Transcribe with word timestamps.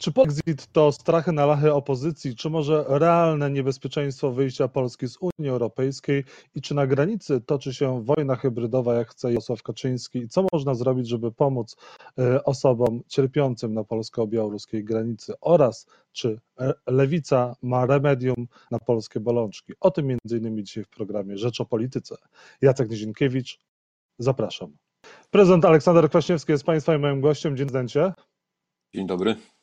Czy 0.00 0.12
Polexit 0.12 0.66
to 0.72 0.92
strachy 0.92 1.32
na 1.32 1.46
lachy 1.46 1.72
opozycji, 1.72 2.36
czy 2.36 2.50
może 2.50 2.84
realne 2.88 3.50
niebezpieczeństwo 3.50 4.32
wyjścia 4.32 4.68
Polski 4.68 5.08
z 5.08 5.18
Unii 5.20 5.50
Europejskiej 5.50 6.24
i 6.54 6.60
czy 6.62 6.74
na 6.74 6.86
granicy 6.86 7.40
toczy 7.40 7.74
się 7.74 8.04
wojna 8.04 8.36
hybrydowa, 8.36 8.94
jak 8.94 9.10
chce 9.10 9.28
Jarosław 9.28 9.62
Kaczyński 9.62 10.18
i 10.18 10.28
co 10.28 10.46
można 10.52 10.74
zrobić, 10.74 11.08
żeby 11.08 11.32
pomóc 11.32 11.76
e, 12.18 12.44
osobom 12.44 13.02
cierpiącym 13.08 13.74
na 13.74 13.84
polsko-białoruskiej 13.84 14.84
granicy 14.84 15.34
oraz 15.40 15.86
czy 16.12 16.40
lewica 16.86 17.56
ma 17.62 17.86
remedium 17.86 18.46
na 18.70 18.78
polskie 18.78 19.20
bolączki. 19.20 19.72
O 19.80 19.90
tym 19.90 20.16
innymi 20.30 20.64
dzisiaj 20.64 20.84
w 20.84 20.88
programie 20.88 21.38
Rzecz 21.38 21.60
o 21.60 21.64
Polityce. 21.64 22.16
Jacek 22.62 22.90
Nizinkiewicz, 22.90 23.58
zapraszam. 24.18 24.76
Prezydent 25.30 25.64
Aleksander 25.64 26.08
Kwaśniewski 26.08 26.52
jest 26.52 26.64
Państwa 26.64 26.94
i 26.94 26.98
moim 26.98 27.20
gościem. 27.20 27.56
Dzień 27.56 27.66
dobry. 27.66 28.12
Dzień 28.94 29.06
dobry. 29.06 29.59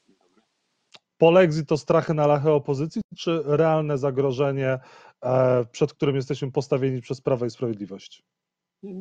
Polexit 1.18 1.68
to 1.68 1.78
strachy 1.78 2.14
na 2.14 2.28
lachę 2.28 2.54
opozycji, 2.54 3.02
czy 3.18 3.42
realne 3.46 3.98
zagrożenie, 3.98 4.80
e, 5.24 5.66
przed 5.72 5.94
którym 5.94 6.16
jesteśmy 6.16 6.52
postawieni 6.52 7.02
przez 7.02 7.22
Prawo 7.22 7.46
i 7.46 7.50
Sprawiedliwość? 7.50 8.24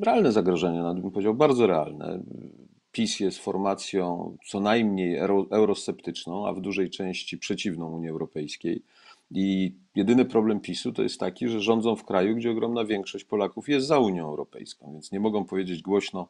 Realne 0.02 0.33
zagrożenie, 0.33 0.83
nawet 0.83 1.02
bym 1.02 1.11
powiedział, 1.11 1.34
bardzo 1.34 1.66
realne. 1.66 2.23
PiS 2.92 3.20
jest 3.20 3.39
formacją 3.39 4.37
co 4.47 4.61
najmniej 4.61 5.16
eurosceptyczną, 5.51 6.47
a 6.47 6.52
w 6.52 6.61
dużej 6.61 6.91
części 6.91 7.39
przeciwną 7.39 7.91
Unii 7.91 8.09
Europejskiej. 8.09 8.83
I 9.30 9.75
jedyny 9.95 10.25
problem 10.25 10.61
PiSu 10.61 10.92
to 10.92 11.03
jest 11.03 11.20
taki, 11.20 11.48
że 11.48 11.61
rządzą 11.61 11.97
w 11.97 12.05
kraju, 12.05 12.37
gdzie 12.37 12.51
ogromna 12.51 12.84
większość 12.84 13.25
Polaków 13.25 13.69
jest 13.69 13.87
za 13.87 13.98
Unią 13.98 14.28
Europejską, 14.28 14.92
więc 14.92 15.12
nie 15.12 15.20
mogą 15.20 15.45
powiedzieć 15.45 15.83
głośno, 15.83 16.28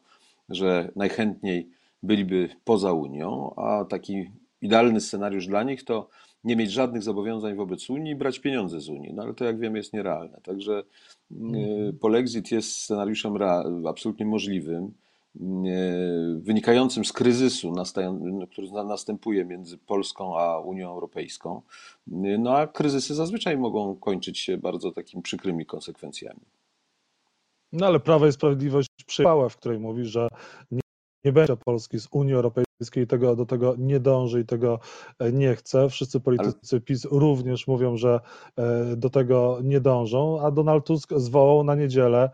że 0.48 0.92
najchętniej 0.96 1.68
byliby 2.02 2.48
poza 2.64 2.92
Unią, 2.92 3.54
a 3.56 3.84
taki 3.84 4.30
idealny 4.60 5.00
scenariusz 5.00 5.46
dla 5.46 5.62
nich 5.62 5.84
to 5.84 6.08
nie 6.44 6.56
mieć 6.56 6.72
żadnych 6.72 7.02
zobowiązań 7.02 7.56
wobec 7.56 7.90
Unii 7.90 8.12
i 8.12 8.16
brać 8.16 8.38
pieniądze 8.38 8.80
z 8.80 8.88
Unii. 8.88 9.14
No 9.14 9.22
ale 9.22 9.34
to 9.34 9.44
jak 9.44 9.58
wiemy 9.58 9.78
jest 9.78 9.92
nierealne. 9.92 10.40
Także 10.42 10.82
mm. 11.30 11.98
polexit 11.98 12.50
jest 12.52 12.76
scenariuszem 12.80 13.34
absolutnie 13.88 14.26
możliwym, 14.26 14.92
wynikającym 16.38 17.04
z 17.04 17.12
kryzysu, 17.12 17.74
który 18.50 18.70
następuje 18.70 19.44
między 19.44 19.78
Polską 19.78 20.38
a 20.38 20.60
Unią 20.60 20.90
Europejską. 20.90 21.62
No 22.38 22.56
a 22.56 22.66
kryzysy 22.66 23.14
zazwyczaj 23.14 23.56
mogą 23.56 23.96
kończyć 23.96 24.38
się 24.38 24.58
bardzo 24.58 24.92
takimi 24.92 25.22
przykrymi 25.22 25.66
konsekwencjami. 25.66 26.40
No 27.72 27.86
ale 27.86 28.00
Prawo 28.00 28.26
i 28.26 28.32
Sprawiedliwość 28.32 28.88
przyjęła, 29.06 29.48
w 29.48 29.56
której 29.56 29.78
mówi, 29.78 30.04
że 30.04 30.28
nie 30.70 30.80
nie 31.26 31.32
będzie 31.32 31.56
Polski 31.56 32.00
z 32.00 32.08
Unii 32.10 32.34
Europejskiej, 32.34 33.06
tego, 33.08 33.36
do 33.36 33.46
tego 33.46 33.74
nie 33.78 34.00
dąży 34.00 34.40
i 34.40 34.44
tego 34.44 34.78
e, 35.18 35.32
nie 35.32 35.54
chce. 35.54 35.88
Wszyscy 35.88 36.20
politycy 36.20 36.80
PiS 36.80 37.04
również 37.10 37.66
mówią, 37.66 37.96
że 37.96 38.20
e, 38.56 38.96
do 38.96 39.10
tego 39.10 39.58
nie 39.62 39.80
dążą, 39.80 40.40
a 40.40 40.50
Donald 40.50 40.86
Tusk 40.86 41.10
zwołał 41.16 41.64
na 41.64 41.74
niedzielę 41.74 42.30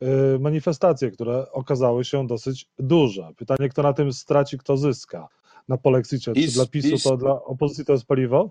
e, 0.00 0.38
manifestacje, 0.38 1.10
które 1.10 1.52
okazały 1.52 2.04
się 2.04 2.26
dosyć 2.26 2.66
duże. 2.78 3.28
Pytanie, 3.36 3.68
kto 3.68 3.82
na 3.82 3.92
tym 3.92 4.12
straci, 4.12 4.58
kto 4.58 4.76
zyska 4.76 5.28
na 5.68 5.76
polexicie? 5.76 6.32
Czy 6.32 6.52
dla 6.52 6.66
PiSu 6.66 6.90
PiS, 6.90 7.02
to 7.02 7.16
dla 7.16 7.44
opozycji 7.44 7.84
to 7.84 7.92
jest 7.92 8.06
paliwo? 8.06 8.50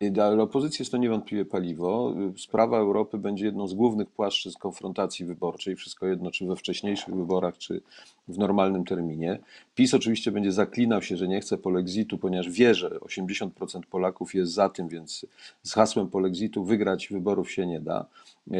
Dla 0.00 0.42
opozycji 0.42 0.82
jest 0.82 0.92
to 0.92 0.98
niewątpliwie 0.98 1.44
paliwo. 1.44 2.14
Sprawa 2.36 2.78
Europy 2.78 3.18
będzie 3.18 3.46
jedną 3.46 3.68
z 3.68 3.74
głównych 3.74 4.10
płaszczyzn 4.10 4.58
konfrontacji 4.58 5.26
wyborczej, 5.26 5.76
wszystko 5.76 6.06
jedno, 6.06 6.30
czy 6.30 6.46
we 6.46 6.56
wcześniejszych 6.56 7.14
wyborach, 7.14 7.58
czy 7.58 7.80
w 8.28 8.38
normalnym 8.38 8.84
terminie. 8.84 9.38
PiS 9.74 9.94
oczywiście 9.94 10.32
będzie 10.32 10.52
zaklinał 10.52 11.02
się, 11.02 11.16
że 11.16 11.28
nie 11.28 11.40
chce 11.40 11.58
polexitu, 11.58 12.18
ponieważ 12.18 12.50
wie, 12.50 12.74
że 12.74 12.88
80% 12.88 13.48
Polaków 13.90 14.34
jest 14.34 14.52
za 14.52 14.68
tym, 14.68 14.88
więc 14.88 15.26
z 15.62 15.72
hasłem 15.72 16.08
polexitu 16.08 16.64
wygrać 16.64 17.08
wyborów 17.08 17.50
się 17.50 17.66
nie 17.66 17.80
da. 17.80 18.06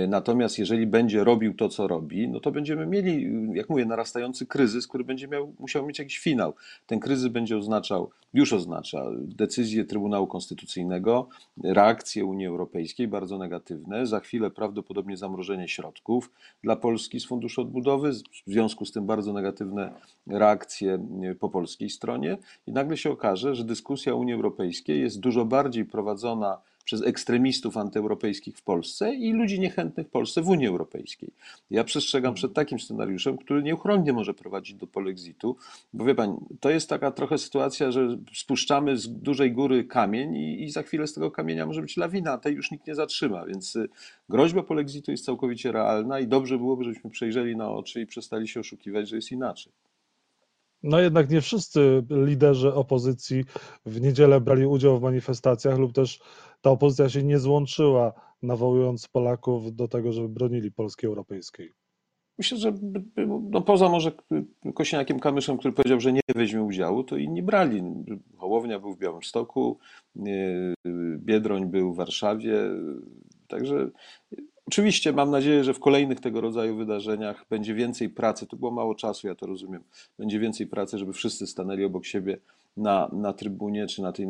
Natomiast 0.09 0.59
jeżeli 0.59 0.87
będzie 0.87 1.25
robił 1.25 1.55
to, 1.55 1.69
co 1.69 1.87
robi, 1.87 2.29
no 2.29 2.41
to 2.41 2.51
będziemy 2.53 2.87
mieli, 2.87 3.31
jak 3.55 3.69
mówię, 3.69 3.85
narastający 3.85 4.47
kryzys, 4.47 4.89
który 4.89 5.05
będzie 5.05 5.29
miał, 5.29 5.53
musiał 5.59 5.87
mieć 5.87 5.99
jakiś 5.99 6.19
finał. 6.19 6.55
Ten 6.87 7.01
kryzys 7.01 7.29
będzie 7.29 7.59
oznaczał, 7.59 8.11
już 8.35 8.53
oznacza 8.53 9.07
decyzję 9.21 9.85
Trybunału 9.85 10.27
Konstytucyjnego, 10.27 11.28
reakcje 11.65 12.25
Unii 12.25 12.47
Europejskiej 12.47 13.09
bardzo 13.09 13.39
negatywne, 13.39 14.07
za 14.07 14.21
chwilę 14.21 14.51
prawdopodobnie 14.51 15.17
zamrożenie 15.17 15.69
środków 15.69 16.31
dla 16.63 16.77
Polski 16.77 17.21
z 17.21 17.27
Funduszu 17.27 17.61
Odbudowy, 17.61 18.13
w 18.47 18.51
związku 18.51 18.85
z 18.85 18.93
tym 18.93 19.07
bardzo 19.07 19.33
negatywne 19.33 19.93
reakcje 20.27 21.07
po 21.41 21.49
polskiej 21.49 21.91
stronie. 21.91 22.39
I 22.67 22.73
nagle 22.73 22.97
się 22.97 23.11
okaże, 23.11 23.55
że 23.55 23.65
dyskusja 23.65 24.15
Unii 24.15 24.35
Europejskiej 24.35 25.01
jest 25.01 25.21
dużo 25.21 25.45
bardziej 25.45 25.85
prowadzona 25.85 26.59
przez 26.89 27.03
ekstremistów 27.03 27.77
antyeuropejskich 27.77 28.57
w 28.57 28.63
Polsce 28.63 29.15
i 29.15 29.33
ludzi 29.33 29.61
niechętnych 29.61 30.09
Polsce 30.09 30.43
w 30.43 30.49
Unii 30.49 30.67
Europejskiej. 30.67 31.31
Ja 31.71 31.85
przestrzegam 31.85 32.35
przed 32.35 32.53
takim 32.53 32.81
scenariuszem, 32.81 33.39
który 33.39 33.63
nieuchronnie 33.63 34.13
może 34.13 34.35
prowadzić 34.35 34.77
do 34.77 34.87
polexitu, 34.87 35.57
bo 35.93 36.05
wie 36.05 36.15
pan, 36.15 36.37
to 36.61 36.71
jest 36.71 36.89
taka 36.89 37.11
trochę 37.11 37.39
sytuacja, 37.39 37.91
że 37.91 38.19
spuszczamy 38.35 38.97
z 38.97 39.09
dużej 39.09 39.53
góry 39.53 39.85
kamień 39.85 40.37
i, 40.37 40.63
i 40.63 40.71
za 40.71 40.83
chwilę 40.83 41.07
z 41.07 41.15
tego 41.15 41.31
kamienia 41.31 41.67
może 41.67 41.83
być 41.83 41.97
lawina, 41.97 42.33
a 42.33 42.39
tej 42.39 42.55
już 42.55 42.71
nikt 42.71 42.87
nie 42.87 42.95
zatrzyma, 42.95 43.47
więc 43.47 43.77
y, 43.77 43.89
groźba 44.29 44.63
polexitu 44.63 45.11
jest 45.11 45.25
całkowicie 45.25 45.73
realna 45.73 46.21
i 46.21 46.27
dobrze 46.27 46.59
byłoby, 46.59 46.85
żebyśmy 46.85 47.11
przejrzeli 47.11 47.57
na 47.57 47.71
oczy 47.71 48.01
i 48.01 48.07
przestali 48.07 48.49
się 48.49 48.61
oszukiwać, 48.61 49.09
że 49.09 49.17
jest 49.17 49.33
inaczej. 49.33 49.73
No 50.83 51.01
jednak 51.01 51.31
nie 51.31 51.41
wszyscy 51.41 52.03
liderzy 52.11 52.75
opozycji 52.75 53.45
w 53.87 54.01
niedzielę 54.01 54.41
brali 54.41 54.67
udział 54.67 54.99
w 54.99 55.03
manifestacjach 55.03 55.79
lub 55.79 55.93
też 55.93 56.21
ta 56.61 56.71
opozycja 56.71 57.09
się 57.09 57.23
nie 57.23 57.39
złączyła, 57.39 58.13
nawołując 58.43 59.09
Polaków 59.09 59.75
do 59.75 59.89
tego, 59.89 60.13
żeby 60.13 60.29
bronili 60.29 60.73
Polski 60.73 61.07
Europejskiej. 61.07 61.73
Myślę, 62.39 62.59
że 62.59 62.73
no 63.51 63.61
poza 63.61 63.89
może 63.89 64.13
Kośniakiem 64.75 65.21
Kamyszem, 65.21 65.59
który 65.59 65.75
powiedział, 65.75 66.01
że 66.01 66.13
nie 66.13 66.21
weźmie 66.35 66.63
udziału, 66.63 67.05
to 67.05 67.17
inni 67.17 67.43
brali. 67.43 67.83
Hołownia 68.37 68.81
był 68.81 68.95
w 68.95 68.99
Białymstoku, 68.99 69.79
Biedroń 71.19 71.67
był 71.67 71.93
w 71.93 71.97
Warszawie. 71.97 72.55
Także 73.49 73.91
Oczywiście 74.69 75.13
mam 75.13 75.31
nadzieję, 75.31 75.65
że 75.65 75.75
w 75.75 75.81
kolejnych 75.81 76.21
tego 76.21 76.41
rodzaju 76.41 76.77
wydarzeniach 76.77 77.45
będzie 77.51 77.75
więcej 77.75 78.09
pracy. 78.09 78.47
To 78.47 78.57
było 78.57 78.71
mało 78.71 78.95
czasu, 78.95 79.27
ja 79.27 79.35
to 79.35 79.47
rozumiem. 79.47 79.83
Będzie 80.19 80.39
więcej 80.39 80.67
pracy, 80.67 80.99
żeby 80.99 81.13
wszyscy 81.13 81.47
stanęli 81.47 81.85
obok 81.85 82.07
siebie 82.07 82.39
na, 82.77 83.09
na 83.13 83.33
trybunie 83.33 83.87
czy 83.87 84.03
na 84.03 84.13
tym 84.13 84.29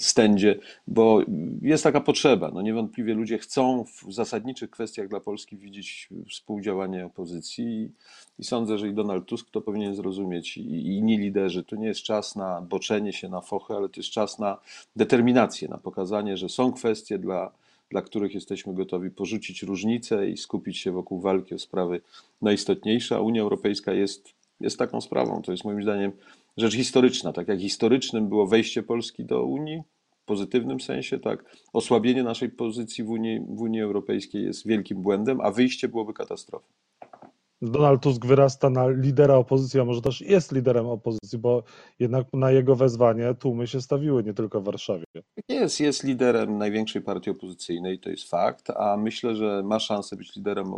stędzie, 0.00 0.58
bo 0.86 1.20
jest 1.62 1.84
taka 1.84 2.00
potrzeba. 2.00 2.50
No 2.54 2.62
niewątpliwie 2.62 3.14
ludzie 3.14 3.38
chcą 3.38 3.84
w 3.84 4.12
zasadniczych 4.12 4.70
kwestiach 4.70 5.08
dla 5.08 5.20
Polski 5.20 5.56
widzieć 5.56 6.08
współdziałanie 6.30 7.06
opozycji 7.06 7.90
i, 8.38 8.44
sądzę, 8.44 8.78
że 8.78 8.88
i 8.88 8.94
Donald 8.94 9.26
Tusk 9.26 9.50
to 9.50 9.60
powinien 9.60 9.94
zrozumieć 9.94 10.56
i, 10.56 10.60
i 10.60 10.96
inni 10.96 11.18
liderzy. 11.18 11.64
To 11.64 11.76
nie 11.76 11.86
jest 11.86 12.02
czas 12.02 12.36
na 12.36 12.60
boczenie 12.60 13.12
się 13.12 13.28
na 13.28 13.40
fochę, 13.40 13.74
ale 13.74 13.88
to 13.88 14.00
jest 14.00 14.10
czas 14.10 14.38
na 14.38 14.58
determinację, 14.96 15.68
na 15.68 15.78
pokazanie, 15.78 16.36
że 16.36 16.48
są 16.48 16.72
kwestie 16.72 17.18
dla 17.18 17.52
dla 17.90 18.02
których 18.02 18.34
jesteśmy 18.34 18.74
gotowi 18.74 19.10
porzucić 19.10 19.62
różnice 19.62 20.30
i 20.30 20.36
skupić 20.36 20.78
się 20.78 20.92
wokół 20.92 21.20
walki 21.20 21.54
o 21.54 21.58
sprawy 21.58 22.00
najistotniejsze, 22.42 23.16
a 23.16 23.20
Unia 23.20 23.42
Europejska 23.42 23.92
jest, 23.92 24.34
jest 24.60 24.78
taką 24.78 25.00
sprawą. 25.00 25.42
To 25.42 25.52
jest 25.52 25.64
moim 25.64 25.82
zdaniem 25.82 26.12
rzecz 26.56 26.74
historyczna. 26.74 27.32
Tak 27.32 27.48
jak 27.48 27.60
historycznym 27.60 28.28
było 28.28 28.46
wejście 28.46 28.82
Polski 28.82 29.24
do 29.24 29.44
Unii, 29.44 29.82
w 30.22 30.24
pozytywnym 30.24 30.80
sensie, 30.80 31.18
tak, 31.18 31.44
osłabienie 31.72 32.22
naszej 32.22 32.50
pozycji 32.50 33.04
w 33.04 33.10
Unii, 33.10 33.40
w 33.40 33.60
Unii 33.60 33.80
Europejskiej 33.80 34.44
jest 34.44 34.66
wielkim 34.66 35.02
błędem, 35.02 35.40
a 35.40 35.50
wyjście 35.50 35.88
byłoby 35.88 36.12
katastrofą. 36.14 36.66
Donald 37.62 38.02
Tusk 38.02 38.26
wyrasta 38.26 38.70
na 38.70 38.88
lidera 38.88 39.34
opozycji, 39.34 39.80
a 39.80 39.84
może 39.84 40.02
też 40.02 40.20
jest 40.20 40.52
liderem 40.52 40.86
opozycji, 40.86 41.38
bo 41.38 41.62
jednak 41.98 42.26
na 42.32 42.50
jego 42.50 42.76
wezwanie 42.76 43.34
tłumy 43.34 43.66
się 43.66 43.80
stawiły 43.80 44.24
nie 44.24 44.34
tylko 44.34 44.60
w 44.60 44.64
Warszawie. 44.64 45.04
Jest, 45.48 45.80
jest 45.80 46.04
liderem 46.04 46.58
największej 46.58 47.02
partii 47.02 47.30
opozycyjnej, 47.30 47.98
to 47.98 48.10
jest 48.10 48.30
fakt, 48.30 48.70
a 48.70 48.96
myślę, 48.96 49.36
że 49.36 49.62
ma 49.64 49.80
szansę 49.80 50.16
być 50.16 50.36
liderem 50.36 50.72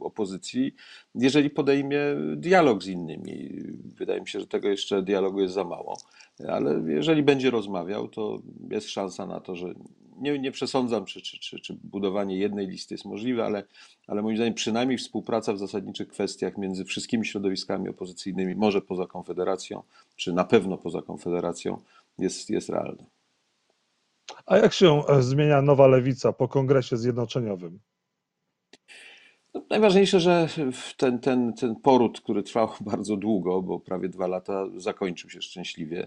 opozycji, 0.00 0.74
jeżeli 1.14 1.50
podejmie 1.50 1.98
dialog 2.36 2.82
z 2.82 2.86
innymi. 2.86 3.50
Wydaje 3.96 4.20
mi 4.20 4.28
się, 4.28 4.40
że 4.40 4.46
tego 4.46 4.68
jeszcze 4.68 5.02
dialogu 5.02 5.40
jest 5.40 5.54
za 5.54 5.64
mało, 5.64 5.96
ale 6.48 6.82
jeżeli 6.86 7.22
będzie 7.22 7.50
rozmawiał, 7.50 8.08
to 8.08 8.38
jest 8.70 8.90
szansa 8.90 9.26
na 9.26 9.40
to, 9.40 9.56
że 9.56 9.74
nie, 10.18 10.38
nie 10.38 10.52
przesądzam, 10.52 11.04
czy, 11.04 11.22
czy, 11.22 11.38
czy, 11.38 11.60
czy 11.60 11.74
budowanie 11.84 12.38
jednej 12.38 12.66
listy 12.66 12.94
jest 12.94 13.04
możliwe, 13.04 13.44
ale, 13.44 13.64
ale 14.06 14.22
moim 14.22 14.36
zdaniem 14.36 14.54
przynajmniej 14.54 14.98
współpraca 14.98 15.52
w 15.52 15.58
zasadniczych 15.58 16.08
kwestiach 16.08 16.58
między 16.58 16.84
wszystkimi 16.84 17.26
środowiskami 17.26 17.88
opozycyjnymi, 17.88 18.54
może 18.54 18.80
poza 18.80 19.06
Konfederacją, 19.06 19.82
czy 20.16 20.32
na 20.32 20.44
pewno 20.44 20.78
poza 20.78 21.02
Konfederacją, 21.02 21.80
jest, 22.18 22.50
jest 22.50 22.68
realna. 22.68 23.04
A 24.46 24.56
jak 24.56 24.72
się 24.72 25.02
zmienia 25.20 25.62
nowa 25.62 25.86
lewica 25.86 26.32
po 26.32 26.48
kongresie 26.48 26.96
zjednoczeniowym? 26.96 27.78
No, 29.54 29.62
najważniejsze, 29.70 30.20
że 30.20 30.48
ten, 30.96 31.18
ten, 31.18 31.52
ten 31.52 31.76
poród, 31.76 32.20
który 32.20 32.42
trwał 32.42 32.68
bardzo 32.90 33.16
długo, 33.16 33.62
bo 33.62 33.80
prawie 33.80 34.08
dwa 34.08 34.26
lata, 34.26 34.66
zakończył 34.76 35.30
się 35.30 35.42
szczęśliwie, 35.42 36.06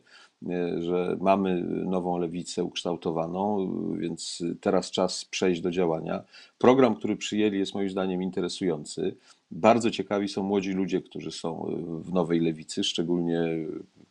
e, 0.50 0.82
że 0.82 1.18
mamy 1.22 1.64
nową 1.64 2.18
lewicę 2.18 2.64
ukształtowaną, 2.64 3.72
więc 3.98 4.44
teraz 4.62 4.92
czas 4.92 5.26
przejść 5.26 5.62
do 5.62 5.72
działania. 5.72 6.24
Program, 6.58 6.96
który 6.96 7.16
przyjęli, 7.16 7.60
jest 7.60 7.74
moim 7.74 7.90
zdaniem 7.90 8.24
interesujący. 8.24 9.16
Bardzo 9.52 9.92
ciekawi 9.92 10.30
są 10.30 10.44
młodzi 10.44 10.72
ludzie, 10.72 11.02
którzy 11.02 11.32
są 11.32 11.76
w 12.04 12.14
nowej 12.14 12.40
lewicy, 12.40 12.84
szczególnie 12.84 13.40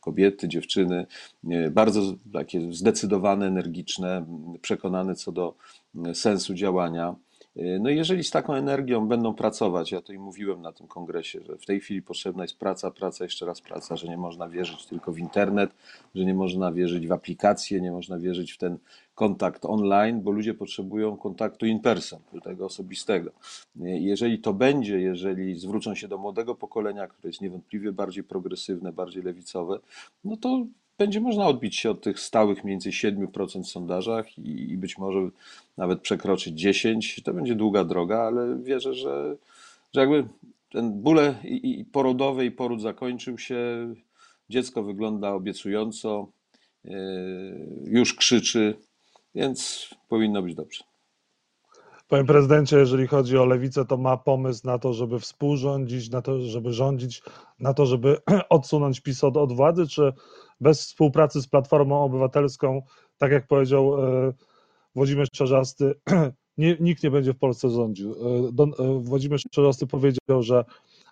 kobiety, 0.00 0.48
dziewczyny, 0.48 1.06
e, 1.50 1.70
bardzo 1.70 2.00
takie 2.32 2.72
zdecydowane, 2.72 3.46
energiczne, 3.46 4.26
przekonane 4.62 5.14
co 5.14 5.32
do 5.32 5.54
sensu 6.14 6.54
działania. 6.54 7.14
E, 7.56 7.78
no 7.78 7.90
jeżeli 7.90 8.24
z 8.24 8.30
taką 8.30 8.54
energią 8.54 9.08
będą 9.08 9.34
pracować, 9.34 9.92
ja 9.92 10.00
to 10.00 10.12
i 10.12 10.18
mówiłem 10.18 10.62
na 10.62 10.72
tym 10.72 10.86
kongresie, 10.86 11.40
że 11.46 11.58
w 11.58 11.66
tej 11.66 11.80
chwili 11.80 12.02
potrzebna 12.02 12.44
jest 12.44 12.58
praca, 12.58 12.90
praca, 12.90 13.24
jeszcze 13.24 13.46
raz 13.46 13.60
praca, 13.60 13.96
że 13.96 14.08
nie 14.08 14.16
można 14.16 14.48
wierzyć 14.48 14.86
tylko 14.86 15.12
w 15.12 15.18
internet, 15.18 15.70
że 16.14 16.24
nie 16.24 16.34
można 16.34 16.72
wierzyć 16.72 17.06
w 17.06 17.12
aplikacje, 17.12 17.80
nie 17.80 17.92
można 17.92 18.18
wierzyć 18.18 18.52
w 18.52 18.58
ten 18.58 18.78
kontakt 19.14 19.64
online, 19.64 20.20
bo 20.20 20.30
ludzie 20.30 20.54
potrzebują 20.54 21.16
kontaktu 21.16 21.66
in 21.66 21.80
person, 21.80 22.20
tego 22.44 22.66
osobistego. 22.66 23.30
E, 23.80 23.98
jeżeli 23.98 24.38
to 24.38 24.52
będzie, 24.52 25.00
jeżeli 25.00 25.58
zwrócą 25.58 25.94
się 25.94 26.08
do 26.08 26.18
młodego 26.18 26.54
pokolenia, 26.54 27.06
które 27.06 27.28
jest 27.28 27.40
niewątpliwie 27.40 27.92
bardziej 27.92 28.24
progresywne, 28.24 28.92
bardziej 28.92 29.22
lewicowe, 29.22 29.78
no 30.24 30.36
to 30.36 30.66
będzie 30.98 31.20
można 31.20 31.46
odbić 31.46 31.76
się 31.76 31.90
od 31.90 32.00
tych 32.00 32.20
stałych 32.20 32.64
mniej 32.64 32.74
więcej 32.74 32.92
7% 32.92 33.62
w 33.62 33.68
sondażach 33.68 34.38
i, 34.38 34.72
i 34.72 34.78
być 34.78 34.98
może 34.98 35.28
nawet 35.76 36.00
przekroczyć 36.00 36.54
10. 36.60 37.22
To 37.24 37.34
będzie 37.34 37.54
długa 37.54 37.84
droga, 37.84 38.18
ale 38.18 38.58
wierzę, 38.62 38.94
że, 38.94 39.36
że 39.94 40.00
jakby 40.00 40.24
ten 40.72 41.02
bóle 41.02 41.34
i, 41.44 41.80
i 41.80 41.84
porodowy 41.84 42.44
i 42.44 42.50
poród 42.50 42.82
zakończył 42.82 43.38
się. 43.38 43.56
Dziecko 44.50 44.82
wygląda 44.82 45.32
obiecująco, 45.32 46.26
yy, 46.84 46.92
już 47.84 48.14
krzyczy, 48.14 48.74
więc 49.34 49.88
powinno 50.08 50.42
być 50.42 50.54
dobrze. 50.54 50.84
Panie 52.08 52.24
prezydencie, 52.24 52.76
jeżeli 52.76 53.06
chodzi 53.06 53.38
o 53.38 53.46
lewicę, 53.46 53.84
to 53.84 53.96
ma 53.96 54.16
pomysł 54.16 54.66
na 54.66 54.78
to, 54.78 54.92
żeby 54.92 55.20
współrządzić, 55.20 56.10
na 56.10 56.22
to, 56.22 56.40
żeby 56.40 56.72
rządzić, 56.72 57.22
na 57.60 57.74
to, 57.74 57.86
żeby 57.86 58.16
odsunąć 58.48 59.00
PiS 59.00 59.24
od, 59.24 59.36
od 59.36 59.52
władzy, 59.52 59.86
czy 59.86 60.12
bez 60.60 60.80
współpracy 60.80 61.42
z 61.42 61.48
Platformą 61.48 62.02
Obywatelską, 62.02 62.82
tak 63.18 63.32
jak 63.32 63.46
powiedział 63.46 64.04
e, 64.04 64.32
Włodzimierz 64.94 65.30
Czarzasty, 65.30 65.94
nie, 66.58 66.76
nikt 66.80 67.02
nie 67.02 67.10
będzie 67.10 67.32
w 67.32 67.38
Polsce 67.38 67.70
rządził. 67.70 68.12
E, 68.12 68.52
Don, 68.52 68.72
e, 68.78 69.00
Włodzimierz 69.00 69.42
Czarzasty 69.50 69.86
powiedział, 69.86 70.42
że 70.42 70.64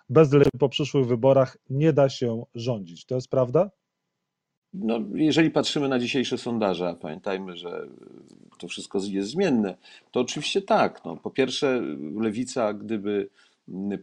bez 0.09 0.31
lewicy 0.31 0.57
po 0.59 0.69
przyszłych 0.69 1.07
wyborach 1.07 1.57
nie 1.69 1.93
da 1.93 2.09
się 2.09 2.43
rządzić. 2.55 3.05
To 3.05 3.15
jest 3.15 3.27
prawda? 3.27 3.69
No, 4.73 4.99
jeżeli 5.13 5.51
patrzymy 5.51 5.89
na 5.89 5.99
dzisiejsze 5.99 6.37
sondaże, 6.37 6.89
a 6.89 6.95
pamiętajmy, 6.95 7.57
że 7.57 7.87
to 8.57 8.67
wszystko 8.67 8.99
jest 9.07 9.29
zmienne, 9.29 9.77
to 10.11 10.19
oczywiście 10.19 10.61
tak. 10.61 11.05
No, 11.05 11.17
po 11.17 11.31
pierwsze, 11.31 11.81
lewica, 12.15 12.73
gdyby 12.73 13.29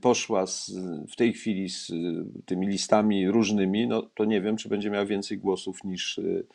poszła 0.01 0.47
z, 0.47 0.73
w 1.11 1.17
tej 1.17 1.33
chwili 1.33 1.71
z 1.71 1.91
y, 1.91 2.25
tymi 2.47 2.67
listami 2.67 3.29
różnymi, 3.29 3.87
no 3.87 4.03
to 4.03 4.25
nie 4.25 4.41
wiem, 4.41 4.57
czy 4.57 4.69
będzie 4.69 4.91
miała 4.91 5.05
więcej 5.05 5.39
głosów 5.39 5.85
niż 5.85 6.19
y, 6.19 6.47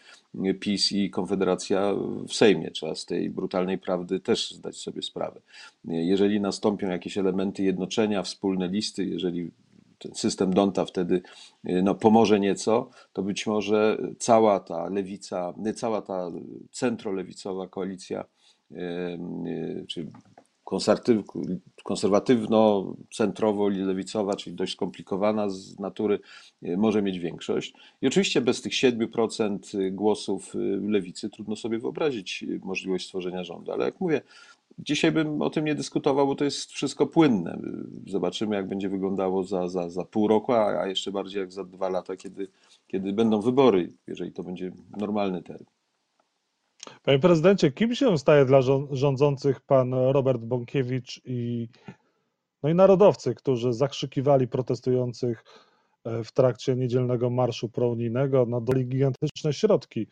PiS 0.60 0.92
i 0.92 1.10
Konfederacja 1.10 1.94
w 2.28 2.34
Sejmie. 2.34 2.72
Trzeba 2.72 2.96
z 2.96 3.06
tej 3.06 3.30
brutalnej 3.30 3.78
prawdy 3.78 4.20
też 4.20 4.52
zdać 4.52 4.78
sobie 4.78 5.02
sprawę. 5.02 5.42
Jeżeli 5.86 6.42
nastąpią 6.42 6.88
jakieś 6.90 7.18
elementy 7.18 7.64
jednoczenia, 7.64 8.24
wspólne 8.24 8.68
listy, 8.68 9.06
jeżeli 9.06 9.52
ten 10.00 10.16
system 10.16 10.54
Donta 10.54 10.86
wtedy 10.86 11.22
y, 11.70 11.84
no, 11.84 11.96
pomoże 11.96 12.40
nieco, 12.40 12.90
to 13.14 13.24
być 13.24 13.48
może 13.48 13.98
cała 14.20 14.60
ta 14.60 14.90
lewica, 14.90 15.54
cała 15.76 16.02
ta 16.02 16.32
centrolewicowa 16.72 17.68
koalicja, 17.68 18.26
czy 19.88 20.08
konserwatywno-centrowo-lewicowa, 21.84 24.36
czyli 24.36 24.56
dość 24.56 24.74
skomplikowana 24.74 25.50
z 25.50 25.80
natury, 25.80 26.20
y, 26.64 26.78
może 26.78 27.02
mieć 27.02 27.20
większość. 27.20 27.74
I 28.02 28.08
oczywiście 28.08 28.42
bez 28.42 28.62
tych 28.62 28.74
7% 28.74 29.92
głosów 29.92 30.56
y, 30.56 30.58
lewicy 30.88 31.30
trudno 31.30 31.56
sobie 31.56 31.80
wyobrazić 31.80 32.46
możliwość 32.64 33.06
stworzenia 33.06 33.44
rządu, 33.44 33.72
ale 33.72 33.86
jak 33.86 34.02
mówię, 34.02 34.22
Dzisiaj 34.80 35.12
bym 35.12 35.42
o 35.42 35.50
tym 35.50 35.66
nie 35.66 35.76
dyskutował, 35.76 36.28
bo 36.28 36.36
to 36.36 36.46
jest 36.46 36.72
wszystko 36.72 37.08
płynne. 37.08 37.60
Zobaczymy, 38.08 38.56
jak 38.56 38.68
będzie 38.68 38.90
wyglądało 38.90 39.44
za, 39.44 39.68
za, 39.68 39.90
za 39.90 40.06
pół 40.06 40.28
roku, 40.28 40.54
a, 40.54 40.82
a 40.82 40.88
jeszcze 40.88 41.12
bardziej 41.12 41.40
jak 41.40 41.52
za 41.52 41.64
dwa 41.64 41.90
lata, 41.90 42.16
kiedy, 42.16 42.48
kiedy 42.88 43.14
będą 43.14 43.42
wybory, 43.42 43.94
jeżeli 44.08 44.32
to 44.32 44.44
będzie 44.44 44.72
normalny 44.98 45.44
termin. 45.44 45.77
Panie 47.04 47.20
prezydencie, 47.20 47.72
kim 47.72 47.96
się 47.96 48.18
staje 48.18 48.46
dla 48.46 48.62
rządzących 48.92 49.62
pan 49.62 49.94
Robert 49.94 50.42
Bąkiewicz 50.42 51.22
i, 51.26 51.68
no 52.64 52.70
i 52.70 52.76
narodowcy, 52.76 53.36
którzy 53.36 53.74
zakrzykiwali 53.74 54.48
protestujących 54.48 55.44
e, 56.04 56.24
w 56.24 56.32
trakcie 56.32 56.76
niedzielnego 56.76 57.30
marszu 57.30 57.70
prounijnego, 57.70 58.46
no 58.48 58.62
dali 58.62 58.86
gigantyczne 58.86 59.54
środki. 59.54 60.08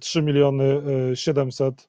3 0.00 0.18
e, 0.18 0.22
miliony 0.22 0.82
700 1.14 1.80
e, 1.80 1.86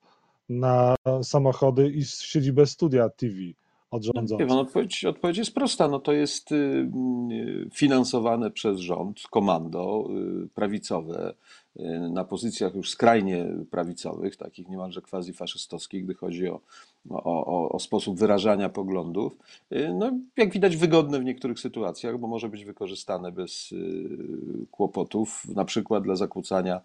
na 0.49 0.95
samochody 1.23 1.89
i 1.89 2.05
siedzibę 2.05 2.65
studia 2.65 3.09
TV 3.09 3.33
od 3.93 4.03
rządzących. 4.03 4.47
No, 4.47 4.59
odpowiedź, 4.59 5.05
odpowiedź 5.05 5.37
jest 5.37 5.53
prosta. 5.53 5.87
No 5.87 5.99
to 5.99 6.13
jest 6.13 6.51
y, 6.51 6.55
y, 7.31 7.69
finansowane 7.73 8.51
przez 8.51 8.79
rząd, 8.79 9.21
komando 9.31 10.07
y, 10.43 10.47
prawicowe, 10.47 11.33
na 12.09 12.23
pozycjach 12.23 12.75
już 12.75 12.89
skrajnie 12.89 13.45
prawicowych, 13.71 14.35
takich 14.35 14.69
niemalże 14.69 15.01
quasi-faszystowskich, 15.01 16.03
gdy 16.03 16.13
chodzi 16.13 16.47
o, 16.49 16.59
o, 17.09 17.69
o, 17.69 17.79
sposób 17.79 18.19
wyrażania 18.19 18.69
poglądów. 18.69 19.37
No, 19.93 20.11
jak 20.37 20.53
widać, 20.53 20.77
wygodne 20.77 21.19
w 21.19 21.23
niektórych 21.23 21.59
sytuacjach, 21.59 22.17
bo 22.17 22.27
może 22.27 22.49
być 22.49 22.65
wykorzystane 22.65 23.31
bez 23.31 23.73
kłopotów, 24.71 25.45
na 25.55 25.65
przykład 25.65 26.03
dla 26.03 26.15
zakłócania 26.15 26.81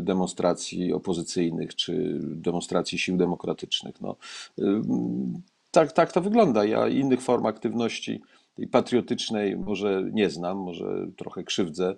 demonstracji 0.00 0.92
opozycyjnych 0.92 1.74
czy 1.74 2.18
demonstracji 2.22 2.98
sił 2.98 3.16
demokratycznych. 3.16 4.00
No, 4.00 4.16
tak, 5.70 5.92
tak 5.92 6.12
to 6.12 6.20
wygląda. 6.20 6.64
Ja 6.64 6.88
innych 6.88 7.20
form 7.20 7.46
aktywności 7.46 8.20
patriotycznej 8.70 9.56
może 9.56 10.02
nie 10.12 10.30
znam, 10.30 10.58
może 10.58 11.06
trochę 11.16 11.44
krzywdzę 11.44 11.94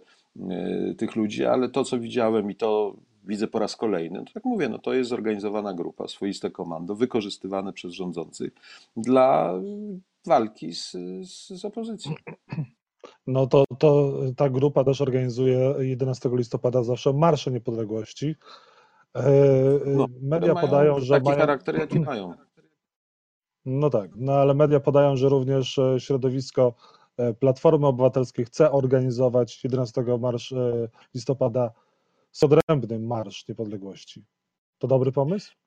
tych 0.99 1.17
ludzi, 1.17 1.45
ale 1.45 1.69
to, 1.69 1.85
co 1.85 1.99
widziałem 1.99 2.51
i 2.51 2.55
to 2.55 2.97
widzę 3.25 3.47
po 3.49 3.59
raz 3.59 3.77
kolejny, 3.77 4.25
to 4.25 4.33
tak 4.33 4.45
mówię, 4.45 4.69
no 4.69 4.79
to 4.79 4.95
jest 4.95 5.11
zorganizowana 5.11 5.75
grupa, 5.75 6.09
swoiste 6.09 6.51
komando, 6.51 6.95
wykorzystywane 6.95 7.73
przez 7.73 7.93
rządzących 7.93 8.53
dla 8.97 9.55
walki 10.27 10.75
z, 10.75 10.97
z, 11.51 11.65
opozycją. 11.65 12.13
No 13.27 13.47
to, 13.47 13.65
to 13.79 14.13
ta 14.37 14.51
grupa 14.51 14.85
też 14.85 15.01
organizuje 15.01 15.75
11 15.79 16.31
listopada 16.33 16.83
zawsze 16.83 17.13
Marsze 17.13 17.51
Niepodległości. 17.51 18.37
E, 19.15 19.33
no, 19.87 20.07
Media 20.23 20.55
podają, 20.55 21.01
że 21.01 21.15
taki 21.15 21.25
mają... 21.25 21.39
charakter, 21.39 21.79
jaki 21.79 22.01
mają. 22.01 22.35
No 23.65 23.91
tak, 23.91 24.11
no 24.17 24.33
ale 24.33 24.55
media 24.55 24.81
podają, 24.81 25.17
że 25.17 25.29
również 25.29 25.79
e, 25.79 26.01
środowisko 26.01 26.75
e, 26.75 27.02
Platformy 27.41 27.87
Obywatelskiej 27.87 28.45
chce 28.45 28.73
organizować 28.73 29.65
11 29.65 30.19
marsz, 30.19 30.53
e, 30.53 30.89
listopada 31.15 31.73
odrębny 32.43 32.99
Marsz 32.99 33.49
Niepodległości. 33.49 34.25
To 34.79 34.87
dobry 34.89 35.13
pomysł? 35.13 35.62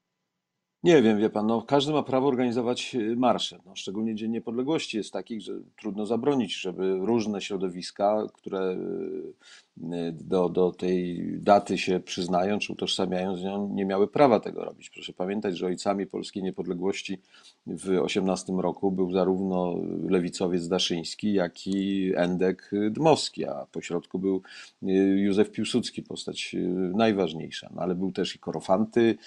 Nie 0.85 1.01
wiem, 1.01 1.19
wie 1.19 1.29
pan, 1.29 1.47
no, 1.47 1.61
każdy 1.61 1.93
ma 1.93 2.03
prawo 2.03 2.27
organizować 2.27 2.95
y, 2.95 3.15
marsze. 3.15 3.59
No, 3.65 3.75
szczególnie 3.75 4.15
Dzień 4.15 4.31
Niepodległości 4.31 4.97
jest 4.97 5.13
taki, 5.13 5.41
że 5.41 5.53
trudno 5.77 6.05
zabronić, 6.05 6.59
żeby 6.61 6.97
różne 7.01 7.41
środowiska, 7.41 8.27
które 8.33 8.71
y, 8.71 10.13
do, 10.13 10.49
do 10.49 10.71
tej 10.71 11.23
daty 11.39 11.77
się 11.77 11.99
przyznają 11.99 12.59
czy 12.59 12.73
utożsamiają 12.73 13.35
z 13.35 13.43
nią, 13.43 13.69
nie 13.73 13.85
miały 13.85 14.07
prawa 14.07 14.39
tego 14.39 14.65
robić. 14.65 14.89
Proszę 14.89 15.13
pamiętać, 15.13 15.57
że 15.57 15.65
ojcami 15.65 16.07
polskiej 16.07 16.43
niepodległości 16.43 17.21
w 17.67 17.89
18 17.89 18.53
roku 18.53 18.91
był 18.91 19.11
zarówno 19.11 19.75
lewicowiec 20.09 20.67
Daszyński, 20.67 21.33
jak 21.33 21.67
i 21.67 22.11
Endek 22.15 22.71
Dmowski, 22.91 23.45
a 23.45 23.65
pośrodku 23.71 24.19
był 24.19 24.41
y, 24.83 24.87
Józef 25.19 25.51
Piłsudski, 25.51 26.03
postać 26.03 26.55
najważniejsza. 26.93 27.69
No, 27.75 27.81
ale 27.81 27.95
był 27.95 28.11
też 28.11 28.35
i 28.35 28.39
Korofanty, 28.39 29.17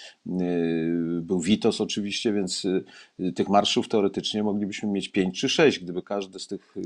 był 1.21 1.39
Witos 1.49 1.81
oczywiście, 1.81 2.33
więc 2.33 2.65
y, 2.65 3.33
tych 3.35 3.49
marszów 3.49 3.87
teoretycznie 3.87 4.43
moglibyśmy 4.43 4.89
mieć 4.89 5.09
pięć 5.09 5.39
czy 5.39 5.49
sześć, 5.49 5.79
gdyby 5.79 6.01
każdy 6.01 6.39
z 6.39 6.47
tych, 6.47 6.77
y, 6.77 6.81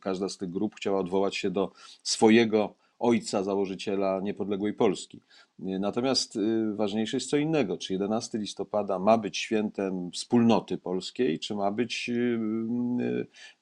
każda 0.00 0.28
z 0.28 0.36
tych 0.36 0.50
grup 0.50 0.74
chciała 0.74 1.00
odwołać 1.00 1.36
się 1.36 1.50
do 1.50 1.72
swojego 2.02 2.74
ojca 2.98 3.42
założyciela 3.42 4.20
niepodległej 4.20 4.74
Polski. 4.74 5.20
Natomiast 5.58 6.36
y, 6.36 6.74
ważniejsze 6.74 7.16
jest 7.16 7.30
co 7.30 7.36
innego. 7.36 7.78
Czy 7.78 7.92
11 7.92 8.38
listopada 8.38 8.98
ma 8.98 9.18
być 9.18 9.38
świętem 9.38 10.10
wspólnoty 10.10 10.78
polskiej, 10.78 11.38
czy 11.38 11.54
ma 11.54 11.70
być 11.70 12.08
y, 12.08 12.38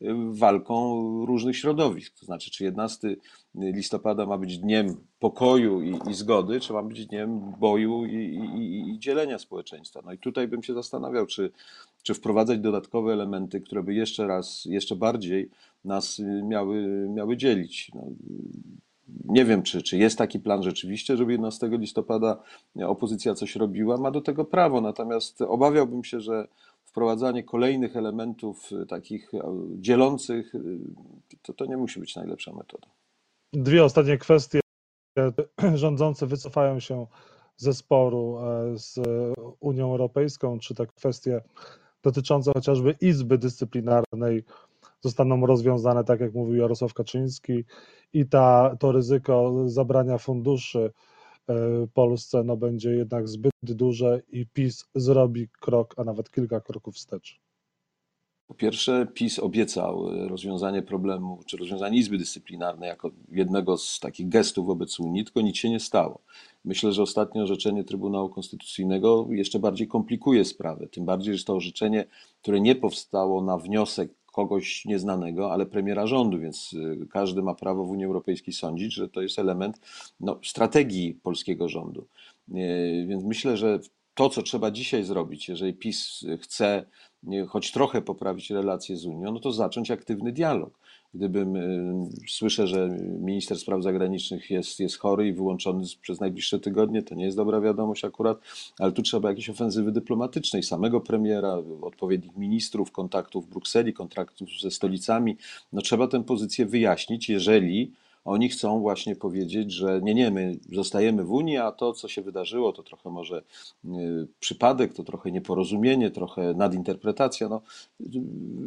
y, 0.03 0.15
walką 0.31 1.01
różnych 1.27 1.57
środowisk? 1.57 2.19
To 2.21 2.27
znaczy, 2.27 2.51
czy 2.51 2.65
11 2.65 3.17
listopada 3.55 4.27
ma 4.27 4.39
być 4.39 4.59
dniem 4.59 4.97
pokoju 5.19 5.83
i, 5.83 5.99
i 6.11 6.15
zgody, 6.15 6.61
czy 6.61 6.73
ma 6.73 6.83
być 6.83 7.07
dniem 7.07 7.53
boju 7.59 8.07
i, 8.07 8.15
i, 8.15 8.91
i, 8.91 8.99
dzielenia 8.99 9.39
społeczeństwa? 9.39 10.01
No 10.05 10.13
i 10.13 10.19
tutaj 10.19 10.49
bym 10.49 10.63
się 10.63 10.75
zastanawiał, 10.75 11.27
czy, 11.27 11.51
czy 12.03 12.15
wprowadzać 12.15 12.59
dodatkowe 12.59 13.13
elementy, 13.13 13.61
które 13.61 13.83
by 13.83 13.95
jeszcze 13.95 14.27
raz, 14.27 14.65
jeszcze 14.65 14.97
bardziej 14.97 15.51
nas 15.85 16.23
miały, 16.45 17.09
miały 17.15 17.37
dzielić. 17.37 17.91
No, 17.95 18.03
nie 19.25 19.45
wiem, 19.45 19.63
czy, 19.63 19.83
czy 19.83 19.99
jest 19.99 20.19
taki 20.19 20.41
plan 20.41 20.63
rzeczywiście, 20.63 21.17
żeby 21.17 21.33
11 21.33 21.69
listopada 21.69 22.43
opozycja 22.87 23.35
coś 23.35 23.57
robiła, 23.57 23.97
ma 23.97 24.11
do 24.11 24.21
tego 24.21 24.45
prawo. 24.45 24.81
Natomiast 24.81 25.43
obawiałbym 25.43 26.05
się, 26.05 26.21
że 26.21 26.49
wprowadzanie 26.85 27.45
kolejnych 27.45 27.97
elementów 27.97 28.71
takich 28.89 29.35
e, 29.35 29.41
dzielących, 29.79 30.55
e, 30.55 30.59
to, 31.43 31.53
to 31.53 31.67
nie 31.67 31.77
musi 31.77 32.01
być 32.01 32.17
najlepsza 32.17 32.53
metoda. 32.53 32.87
Dwie 33.53 33.85
ostatnie 33.85 34.19
kwestie. 34.19 34.61
Rządzący 35.75 36.27
wycofają 36.27 36.81
się 36.81 37.07
ze 37.57 37.75
sporu 37.75 38.39
e, 38.39 38.79
z 38.79 39.01
Unią 39.61 39.91
Europejską, 39.91 40.59
czy 40.59 40.75
te 40.75 40.87
kwestie 40.87 41.41
dotyczące 42.03 42.53
chociażby 42.55 42.97
Izby 43.01 43.39
Dyscyplinarnej 43.39 44.45
zostaną 45.01 45.47
rozwiązane, 45.47 46.05
tak 46.05 46.21
jak 46.21 46.35
mówił 46.35 46.57
Jarosław 46.57 46.95
Kaczyński, 46.95 47.65
i 48.13 48.27
ta, 48.27 48.77
to 48.81 48.93
ryzyko 48.93 49.55
zabrania 49.67 50.19
funduszy 50.19 50.93
e, 51.49 51.55
Polsce 51.95 52.43
no, 52.45 52.57
będzie 52.57 52.91
jednak 52.91 53.29
zbyt 53.29 53.53
duże 53.63 54.23
i 54.29 54.47
PiS 54.47 54.85
zrobi 54.95 55.49
krok, 55.61 55.95
a 55.97 56.05
nawet 56.05 56.31
kilka 56.31 56.61
kroków 56.61 56.95
wstecz. 56.95 57.41
Po 58.47 58.55
pierwsze, 58.55 59.07
PiS 59.15 59.39
obiecał 59.39 60.09
e, 60.09 60.29
rozwiązanie 60.29 60.83
problemu, 60.83 61.41
czy 61.47 61.57
rozwiązanie 61.57 61.99
Izby 61.99 62.19
Dyscyplinarnej 62.19 62.89
jako 62.89 63.11
jednego 63.29 63.77
z 63.79 64.01
takich 64.01 64.29
gestów 64.29 64.67
wobec 64.67 65.01
Unii, 65.01 65.25
tylko 65.25 65.41
nic 65.41 65.57
się 65.57 65.71
nie 65.71 65.81
stało. 65.81 66.21
Myślę, 66.65 66.93
że 66.93 67.03
ostatnie 67.03 67.43
orzeczenie 67.43 67.85
Trybunału 67.85 68.29
Konstytucyjnego 68.29 69.27
jeszcze 69.31 69.59
bardziej 69.59 69.89
komplikuje 69.89 70.45
sprawę. 70.45 70.89
Tym 70.89 71.05
bardziej, 71.05 71.39
że 71.39 71.45
to 71.45 71.55
orzeczenie, 71.55 72.05
które 72.43 72.61
nie 72.61 72.75
powstało 72.75 73.43
na 73.43 73.59
wniosek 73.59 74.11
kogoś 74.37 74.85
nieznanego, 74.85 75.53
ale 75.53 75.67
premiera 75.67 76.07
rządu, 76.07 76.39
więc 76.39 76.73
y, 76.73 77.07
każdy 77.11 77.43
ma 77.43 77.55
prawo 77.55 77.85
w 77.85 77.91
Unii 77.91 78.05
Europejskiej 78.05 78.55
sądzić, 78.55 78.95
że 78.95 79.09
to 79.09 79.23
jest 79.23 79.39
element 79.39 79.81
no, 80.21 80.39
strategii 80.45 81.15
polskiego 81.23 81.69
rządu. 81.69 82.07
Y, 82.49 83.07
więc 83.09 83.25
myślę, 83.25 83.57
że 83.57 83.79
to, 84.15 84.29
co 84.31 84.43
trzeba 84.43 84.71
dzisiaj 84.71 85.05
zrobić, 85.05 85.49
jeżeli 85.49 85.75
PiS 85.75 86.25
chce 86.41 86.85
y, 87.33 87.47
choć 87.47 87.73
trochę 87.73 88.03
poprawić 88.03 88.51
relacje 88.51 88.97
z 88.97 89.07
Unią, 89.07 89.33
no 89.33 89.41
to 89.41 89.53
zacząć 89.53 89.91
aktywny 89.91 90.33
dialog 90.33 90.79
gdybym 91.17 91.57
y, 91.57 92.09
słyszę, 92.29 92.67
że 92.67 92.89
minister 93.21 93.59
spraw 93.59 93.83
zagranicznych 93.83 94.51
jest, 94.51 94.81
jest 94.81 94.99
chory 94.99 95.29
i 95.29 95.33
wyłączony 95.33 95.85
przez 96.03 96.21
najbliższe 96.21 96.61
tygodnie, 96.61 97.03
to 97.03 97.15
nie 97.15 97.25
jest 97.25 97.37
dobra 97.37 97.61
wiadomość 97.61 98.05
akurat, 98.05 98.39
ale 98.79 98.93
tu 98.93 99.03
trzeba 99.03 99.29
jakiejś 99.29 99.51
ofensywy 99.51 99.93
dyplomatycznej, 99.93 100.63
samego 100.63 101.01
premiera, 101.01 101.57
odpowiednich 101.83 102.37
ministrów, 102.37 102.93
kontaktów 102.93 103.47
w 103.47 103.51
Brukseli, 103.51 103.93
kontaktów 103.93 104.49
ze 104.61 104.71
stolicami. 104.71 105.37
No 105.73 105.83
trzeba 105.83 106.09
tę 106.09 106.25
pozycję 106.25 106.67
wyjaśnić, 106.67 107.29
jeżeli 107.29 107.93
oni 108.27 108.49
chcą 108.49 108.81
właśnie 108.81 109.17
powiedzieć, 109.17 109.73
że 109.73 110.01
nie, 110.03 110.15
nie, 110.15 110.31
my 110.31 110.59
zostajemy 110.73 111.25
w 111.25 111.33
Unii, 111.33 111.57
a 111.57 111.73
to, 111.73 111.93
co 111.93 112.09
się 112.09 112.23
wydarzyło, 112.23 112.73
to 112.73 112.83
trochę 112.83 113.11
może 113.11 113.43
y, 113.85 113.89
przypadek, 114.41 114.95
to 114.95 115.05
trochę 115.05 115.33
nieporozumienie, 115.33 116.11
trochę 116.11 116.55
nadinterpretacja. 116.55 117.49
No, 117.49 117.63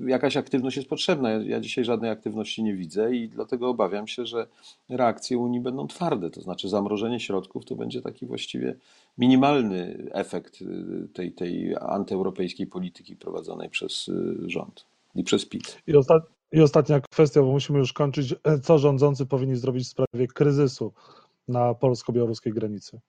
jakaś 0.07 0.37
aktywność 0.37 0.77
jest 0.77 0.89
potrzebna. 0.89 1.31
Ja, 1.31 1.59
dzisiaj 1.59 1.85
żadnej 1.85 2.11
aktywności 2.11 2.63
nie 2.63 2.73
widzę 2.73 3.15
i 3.15 3.29
dlatego 3.29 3.69
obawiam 3.69 4.07
się, 4.07 4.25
że 4.25 4.47
reakcje 4.89 5.37
Unii 5.37 5.59
będą 5.59 5.87
twarde. 5.87 6.29
To 6.29 6.41
znaczy 6.41 6.69
zamrożenie 6.69 7.19
środków 7.19 7.65
to 7.65 7.75
będzie 7.75 8.01
taki 8.01 8.25
właściwie 8.25 8.75
minimalny 9.17 10.09
efekt 10.11 10.61
y, 10.61 11.07
tej, 11.13 11.31
tej 11.31 11.75
antyeuropejskiej 11.79 12.67
polityki 12.67 13.15
prowadzonej 13.15 13.69
przez 13.69 14.07
y, 14.07 14.35
rząd 14.47 14.85
i 15.15 15.23
przez 15.23 15.45
PiS. 15.45 15.77
I, 15.87 15.93
i 16.51 16.61
ostatnia 16.61 16.99
kwestia, 16.99 17.41
bo 17.41 17.51
musimy 17.51 17.79
już 17.79 17.93
kończyć. 17.93 18.35
Co 18.63 18.77
rządzący 18.77 19.25
powinni 19.25 19.55
zrobić 19.55 19.87
w 19.87 19.89
sprawie 19.89 20.27
kryzysu 20.27 20.93
na 21.47 21.73
polsko-białoruskiej 21.73 22.53
granicy? 22.53 22.99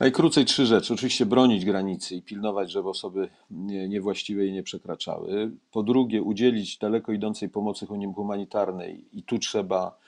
Najkrócej 0.00 0.44
trzy 0.44 0.66
rzeczy. 0.66 0.94
Oczywiście 0.94 1.26
bronić 1.26 1.64
granicy 1.64 2.14
i 2.14 2.22
pilnować, 2.22 2.70
żeby 2.70 2.88
osoby 2.88 3.28
niewłaściwe 3.88 4.44
jej 4.44 4.52
nie 4.52 4.62
przekraczały. 4.62 5.50
Po 5.70 5.82
drugie, 5.82 6.22
udzielić 6.22 6.78
daleko 6.78 7.12
idącej 7.12 7.48
pomocy 7.48 7.86
humanitarnej 7.86 9.18
i 9.18 9.22
tu 9.22 9.38
trzeba 9.38 9.98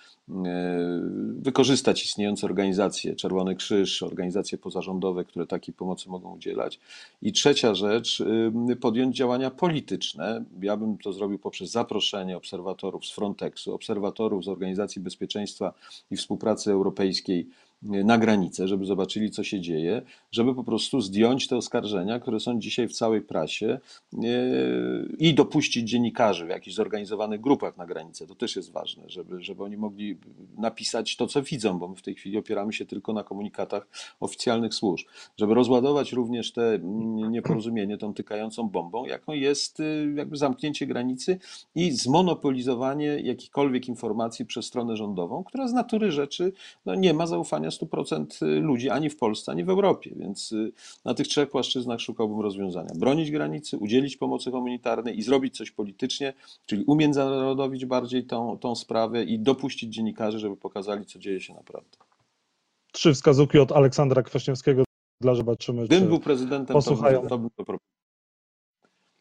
wykorzystać 1.38 2.04
istniejące 2.04 2.46
organizacje, 2.46 3.16
Czerwony 3.16 3.56
Krzyż, 3.56 4.02
organizacje 4.02 4.58
pozarządowe, 4.58 5.24
które 5.24 5.46
takiej 5.46 5.74
pomocy 5.74 6.08
mogą 6.08 6.34
udzielać. 6.34 6.80
I 7.22 7.32
trzecia 7.32 7.74
rzecz, 7.74 8.24
e, 8.70 8.76
podjąć 8.76 9.16
działania 9.16 9.50
polityczne. 9.50 10.44
Ja 10.62 10.76
bym 10.76 10.98
to 10.98 11.12
zrobił 11.12 11.38
poprzez 11.38 11.70
zaproszenie 11.70 12.36
obserwatorów 12.36 13.06
z 13.06 13.12
Frontexu, 13.12 13.74
obserwatorów 13.74 14.44
z 14.44 14.48
Organizacji 14.48 15.02
Bezpieczeństwa 15.02 15.74
i 16.10 16.16
Współpracy 16.16 16.72
Europejskiej 16.72 17.48
na 17.84 18.18
granicę, 18.18 18.68
żeby 18.68 18.86
zobaczyli, 18.86 19.30
co 19.30 19.44
się 19.44 19.60
dzieje, 19.60 20.02
żeby 20.32 20.54
po 20.54 20.64
prostu 20.64 21.00
zdjąć 21.00 21.48
te 21.48 21.56
oskarżenia, 21.56 22.20
które 22.20 22.40
są 22.40 22.60
dzisiaj 22.60 22.88
w 22.88 22.92
całej 22.92 23.20
prasie 23.20 23.78
e, 24.14 24.18
i 25.18 25.34
dopuścić 25.34 25.88
dziennikarzy 25.88 26.46
w 26.46 26.48
jakichś 26.48 26.76
zorganizowanych 26.76 27.40
grupach 27.40 27.76
na 27.76 27.86
granicę. 27.86 28.26
To 28.26 28.34
też 28.34 28.56
jest 28.56 28.72
ważne, 28.72 29.02
żeby, 29.06 29.42
żeby 29.42 29.64
oni 29.64 29.76
mogli 29.76 30.16
napisać 30.58 31.16
to, 31.16 31.26
co 31.26 31.42
widzą, 31.42 31.78
bo 31.78 31.88
my 31.88 31.96
w 31.96 32.02
tej 32.02 32.14
chwili 32.14 32.38
opieramy 32.38 32.72
się 32.72 32.86
tylko 32.86 33.12
na 33.12 33.22
komunikatach 33.22 33.88
oficjalnych 34.20 34.74
służb. 34.74 35.06
Żeby 35.36 35.54
rozładować 35.54 36.12
również 36.12 36.52
te 36.52 36.78
nieporozumienie 37.30 37.98
tą 37.98 38.14
tykającą 38.14 38.68
bombą, 38.68 39.06
jaką 39.06 39.32
jest 39.32 39.80
e, 39.80 39.84
jakby 40.14 40.36
zamknięcie 40.36 40.86
granicy 40.86 41.38
i 41.74 41.90
zmonopolizowanie 41.90 43.06
jakichkolwiek 43.06 43.88
informacji 43.88 44.46
przez 44.46 44.66
stronę 44.66 44.96
rządową, 44.96 45.44
która 45.44 45.68
z 45.68 45.72
natury 45.72 46.12
rzeczy 46.12 46.52
no, 46.86 46.94
nie 46.94 47.14
ma 47.14 47.26
zaufania 47.26 47.70
100% 47.80 48.62
ludzi 48.62 48.90
ani 48.90 49.10
w 49.10 49.16
Polsce, 49.16 49.52
ani 49.52 49.64
w 49.64 49.70
Europie. 49.70 50.10
Więc 50.16 50.52
y, 50.52 50.72
na 51.04 51.14
tych 51.14 51.28
trzech 51.28 51.50
płaszczyznach 51.50 52.00
szukałbym 52.00 52.40
rozwiązania. 52.40 52.90
Bronić 52.94 53.30
granicy, 53.30 53.78
udzielić 53.78 54.16
pomocy 54.16 54.50
humanitarnej 54.50 55.18
i 55.18 55.22
zrobić 55.22 55.56
coś 55.56 55.70
politycznie, 55.70 56.32
czyli 56.66 56.84
umiędzynarodowić 56.84 57.86
bardziej 57.86 58.26
tą, 58.26 58.58
tą 58.58 58.74
sprawę 58.74 59.24
i 59.24 59.38
dopuścić 59.38 59.94
dziennikarzy, 59.94 60.38
żeby 60.38 60.56
pokazali, 60.56 61.06
co 61.06 61.18
dzieje 61.18 61.40
się 61.40 61.54
naprawdę. 61.54 61.98
Trzy 62.92 63.14
wskazówki 63.14 63.58
od 63.58 63.72
Aleksandra 63.72 64.22
Kwaśniewskiego 64.22 64.84
dla 65.20 65.34
zobaczymy. 65.34 65.84
Gdybym 65.84 66.08
był 66.08 66.20
prezydentem, 66.20 66.74
posłuchają. 66.74 67.22
to, 67.22 67.28
to 67.28 67.38
bym 67.38 67.50
to 67.50 67.76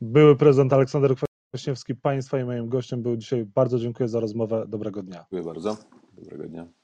Były 0.02 0.36
prezydent 0.36 0.74
Aleksander 0.74 1.16
Kwaśniewski, 1.50 1.96
Państwa 1.96 2.40
i 2.40 2.44
moim 2.44 2.70
gościem 2.70 3.02
był 3.02 3.18
dzisiaj. 3.18 3.46
Bardzo 3.46 3.80
dziękuję 3.80 4.10
za 4.10 4.20
rozmowę. 4.20 4.66
Dobrego 4.68 5.04
dnia. 5.04 5.18
Dziękuję 5.18 5.44
bardzo. 5.44 5.78
Dobrego 6.14 6.44
dnia. 6.44 6.83